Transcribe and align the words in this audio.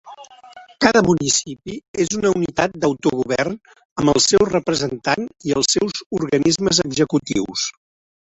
Cada 0.83 1.01
municipi 1.07 1.75
és 2.05 2.15
una 2.19 2.31
unitat 2.39 2.79
d"auto-govern 2.85 3.59
amb 4.01 4.13
el 4.15 4.19
seu 4.27 4.47
representant 4.53 5.29
i 5.49 5.55
els 5.61 5.71
seus 5.77 6.01
organismes 6.21 6.81
executius. 6.87 7.69